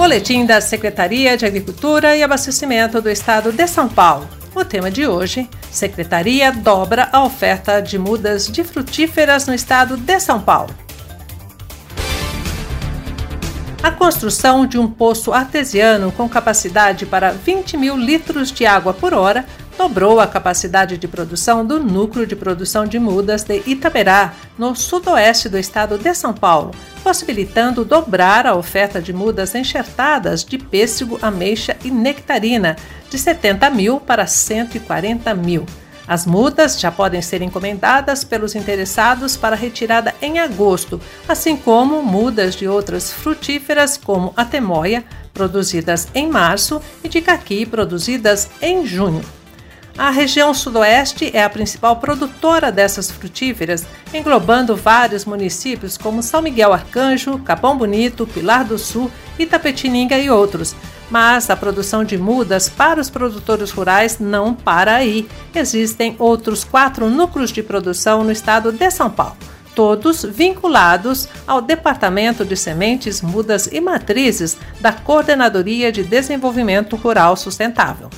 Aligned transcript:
Boletim 0.00 0.46
da 0.46 0.62
Secretaria 0.62 1.36
de 1.36 1.44
Agricultura 1.44 2.16
e 2.16 2.22
Abastecimento 2.22 3.02
do 3.02 3.10
Estado 3.10 3.52
de 3.52 3.66
São 3.66 3.86
Paulo. 3.86 4.26
O 4.54 4.64
tema 4.64 4.90
de 4.90 5.06
hoje: 5.06 5.46
Secretaria 5.70 6.50
dobra 6.50 7.10
a 7.12 7.22
oferta 7.22 7.82
de 7.82 7.98
mudas 7.98 8.50
de 8.50 8.64
frutíferas 8.64 9.46
no 9.46 9.52
estado 9.52 9.98
de 9.98 10.18
São 10.18 10.40
Paulo. 10.40 10.74
A 13.82 13.90
construção 13.90 14.64
de 14.64 14.78
um 14.78 14.90
poço 14.90 15.34
artesiano 15.34 16.10
com 16.12 16.26
capacidade 16.26 17.04
para 17.04 17.32
20 17.32 17.76
mil 17.76 17.94
litros 17.94 18.50
de 18.50 18.64
água 18.64 18.94
por 18.94 19.12
hora 19.12 19.44
dobrou 19.80 20.20
a 20.20 20.26
capacidade 20.26 20.98
de 20.98 21.08
produção 21.08 21.64
do 21.64 21.80
Núcleo 21.80 22.26
de 22.26 22.36
Produção 22.36 22.84
de 22.84 22.98
Mudas 22.98 23.44
de 23.44 23.62
Itaberá, 23.66 24.34
no 24.58 24.76
sudoeste 24.76 25.48
do 25.48 25.56
estado 25.56 25.96
de 25.96 26.14
São 26.14 26.34
Paulo, 26.34 26.72
possibilitando 27.02 27.82
dobrar 27.82 28.46
a 28.46 28.54
oferta 28.54 29.00
de 29.00 29.10
mudas 29.10 29.54
enxertadas 29.54 30.44
de 30.44 30.58
pêssego, 30.58 31.18
ameixa 31.22 31.78
e 31.82 31.90
nectarina, 31.90 32.76
de 33.08 33.16
70 33.16 33.70
mil 33.70 33.98
para 33.98 34.26
140 34.26 35.32
mil. 35.32 35.64
As 36.06 36.26
mudas 36.26 36.78
já 36.78 36.92
podem 36.92 37.22
ser 37.22 37.40
encomendadas 37.40 38.22
pelos 38.22 38.54
interessados 38.54 39.34
para 39.34 39.56
retirada 39.56 40.14
em 40.20 40.40
agosto, 40.40 41.00
assim 41.26 41.56
como 41.56 42.02
mudas 42.02 42.54
de 42.54 42.68
outras 42.68 43.10
frutíferas 43.10 43.96
como 43.96 44.34
a 44.36 44.44
temoia, 44.44 45.02
produzidas 45.32 46.06
em 46.14 46.28
março, 46.28 46.82
e 47.02 47.08
de 47.08 47.22
caqui, 47.22 47.64
produzidas 47.64 48.46
em 48.60 48.84
junho. 48.84 49.39
A 49.98 50.10
região 50.10 50.54
sudoeste 50.54 51.30
é 51.34 51.44
a 51.44 51.50
principal 51.50 51.96
produtora 51.96 52.72
dessas 52.72 53.10
frutíferas, 53.10 53.84
englobando 54.14 54.76
vários 54.76 55.24
municípios 55.24 55.98
como 55.98 56.22
São 56.22 56.40
Miguel 56.40 56.72
Arcanjo, 56.72 57.38
Capão 57.40 57.76
Bonito, 57.76 58.26
Pilar 58.26 58.64
do 58.64 58.78
Sul, 58.78 59.10
Itapetininga 59.38 60.18
e 60.18 60.30
outros. 60.30 60.74
Mas 61.10 61.50
a 61.50 61.56
produção 61.56 62.04
de 62.04 62.16
mudas 62.16 62.68
para 62.68 63.00
os 63.00 63.10
produtores 63.10 63.70
rurais 63.72 64.18
não 64.18 64.54
para 64.54 64.94
aí. 64.94 65.28
Existem 65.54 66.14
outros 66.18 66.64
quatro 66.64 67.10
núcleos 67.10 67.50
de 67.50 67.62
produção 67.62 68.22
no 68.22 68.32
estado 68.32 68.72
de 68.72 68.90
São 68.90 69.10
Paulo 69.10 69.36
todos 69.74 70.24
vinculados 70.24 71.28
ao 71.46 71.62
Departamento 71.62 72.44
de 72.44 72.56
Sementes, 72.56 73.22
Mudas 73.22 73.66
e 73.70 73.80
Matrizes 73.80 74.58
da 74.80 74.92
Coordenadoria 74.92 75.92
de 75.92 76.02
Desenvolvimento 76.02 76.96
Rural 76.96 77.36
Sustentável. 77.36 78.10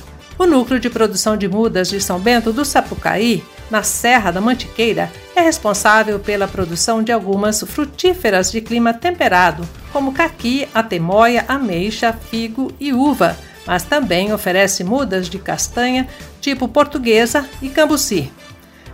O 0.43 0.45
núcleo 0.45 0.77
de 0.77 0.89
produção 0.89 1.37
de 1.37 1.47
mudas 1.47 1.87
de 1.87 2.01
São 2.01 2.19
Bento 2.19 2.51
do 2.51 2.65
Sapucaí, 2.65 3.41
na 3.71 3.81
Serra 3.81 4.29
da 4.29 4.41
Mantiqueira, 4.41 5.09
é 5.33 5.39
responsável 5.39 6.19
pela 6.19 6.49
produção 6.49 7.01
de 7.01 7.13
algumas 7.13 7.61
frutíferas 7.61 8.51
de 8.51 8.59
clima 8.59 8.93
temperado, 8.93 9.65
como 9.93 10.11
caqui, 10.11 10.67
atemoia, 10.73 11.45
ameixa, 11.47 12.11
figo 12.11 12.73
e 12.77 12.91
uva, 12.91 13.37
mas 13.65 13.83
também 13.83 14.33
oferece 14.33 14.83
mudas 14.83 15.29
de 15.29 15.39
castanha 15.39 16.09
tipo 16.41 16.67
portuguesa 16.67 17.47
e 17.61 17.69
cambuci. 17.69 18.29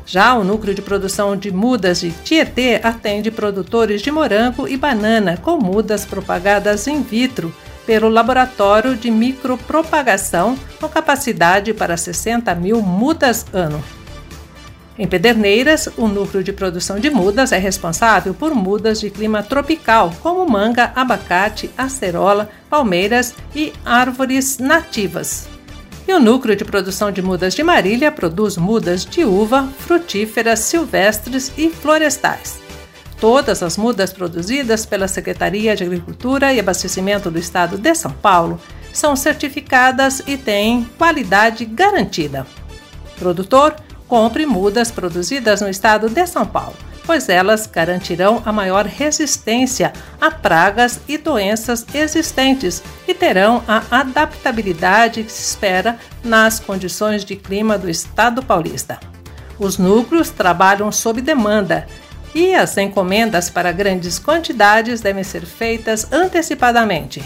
Já 0.05 0.35
o 0.35 0.43
núcleo 0.43 0.75
de 0.75 0.83
produção 0.83 1.35
de 1.35 1.49
mudas 1.49 2.01
de 2.01 2.11
Tietê 2.11 2.79
atende 2.83 3.31
produtores 3.31 4.03
de 4.03 4.11
morango 4.11 4.67
e 4.67 4.77
banana 4.77 5.35
com 5.35 5.57
mudas 5.57 6.05
propagadas 6.05 6.85
in 6.85 7.01
vitro 7.01 7.51
pelo 7.85 8.09
Laboratório 8.09 8.95
de 8.95 9.09
Micropropagação, 9.09 10.57
com 10.79 10.87
capacidade 10.87 11.73
para 11.73 11.97
60 11.97 12.53
mil 12.55 12.81
mudas 12.81 13.45
ano. 13.53 13.83
Em 14.99 15.07
Pederneiras, 15.07 15.87
o 15.95 16.09
núcleo 16.09 16.43
de 16.43 16.51
produção 16.51 16.99
de 16.99 17.09
mudas 17.09 17.53
é 17.53 17.57
responsável 17.57 18.33
por 18.33 18.53
mudas 18.53 18.99
de 18.99 19.09
clima 19.09 19.41
tropical, 19.41 20.13
como 20.21 20.45
manga, 20.45 20.91
abacate, 20.93 21.71
acerola, 21.77 22.49
palmeiras 22.69 23.33
e 23.55 23.71
árvores 23.85 24.57
nativas. 24.57 25.47
E 26.05 26.11
o 26.11 26.19
núcleo 26.19 26.55
de 26.55 26.65
produção 26.65 27.11
de 27.13 27.21
mudas 27.21 27.53
de 27.53 27.63
Marília 27.63 28.11
produz 28.11 28.57
mudas 28.57 29.05
de 29.05 29.23
uva, 29.23 29.69
frutíferas, 29.77 30.59
silvestres 30.59 31.51
e 31.57 31.69
florestais. 31.69 32.68
Todas 33.19 33.61
as 33.61 33.75
mudas 33.75 34.13
produzidas 34.13 34.85
pela 34.85 35.07
Secretaria 35.07 35.75
de 35.75 35.83
Agricultura 35.83 36.53
e 36.53 36.59
Abastecimento 36.59 37.29
do 37.29 37.37
Estado 37.37 37.77
de 37.77 37.93
São 37.93 38.11
Paulo 38.11 38.59
são 38.93 39.15
certificadas 39.15 40.21
e 40.25 40.37
têm 40.37 40.89
qualidade 40.97 41.65
garantida. 41.65 42.47
Produtor, 43.17 43.75
compre 44.07 44.45
mudas 44.45 44.89
produzidas 44.89 45.59
no 45.59 45.69
estado 45.69 46.09
de 46.09 46.25
São 46.25 46.45
Paulo, 46.45 46.75
pois 47.05 47.27
elas 47.27 47.67
garantirão 47.67 48.41
a 48.45 48.53
maior 48.53 48.85
resistência 48.85 49.91
a 50.19 50.31
pragas 50.31 51.01
e 51.07 51.17
doenças 51.17 51.85
existentes 51.93 52.81
e 53.05 53.13
terão 53.13 53.61
a 53.67 53.83
adaptabilidade 53.99 55.23
que 55.23 55.31
se 55.31 55.41
espera 55.41 55.99
nas 56.23 56.59
condições 56.59 57.25
de 57.25 57.35
clima 57.35 57.77
do 57.77 57.89
estado 57.89 58.41
paulista. 58.41 58.97
Os 59.59 59.77
núcleos 59.77 60.29
trabalham 60.29 60.89
sob 60.89 61.21
demanda 61.21 61.85
e 62.33 62.53
as 62.53 62.77
encomendas 62.77 63.49
para 63.49 63.71
grandes 63.71 64.19
quantidades 64.19 65.01
devem 65.01 65.23
ser 65.23 65.45
feitas 65.45 66.11
antecipadamente. 66.11 67.23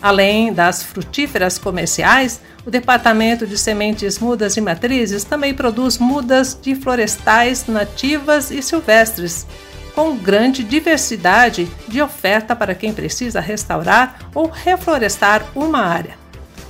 Além 0.00 0.52
das 0.52 0.82
frutíferas 0.82 1.58
comerciais, 1.58 2.40
o 2.66 2.70
Departamento 2.70 3.46
de 3.46 3.56
Sementes 3.56 4.18
Mudas 4.18 4.56
e 4.56 4.60
Matrizes 4.60 5.22
também 5.22 5.54
produz 5.54 5.98
mudas 5.98 6.58
de 6.60 6.74
florestais 6.74 7.66
nativas 7.66 8.50
e 8.50 8.60
silvestres, 8.60 9.46
com 9.94 10.16
grande 10.16 10.64
diversidade 10.64 11.70
de 11.86 12.00
oferta 12.00 12.56
para 12.56 12.74
quem 12.74 12.92
precisa 12.92 13.40
restaurar 13.40 14.18
ou 14.34 14.48
reflorestar 14.48 15.44
uma 15.54 15.80
área. 15.80 16.20